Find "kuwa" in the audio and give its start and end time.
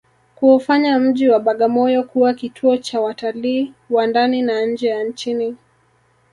2.03-2.33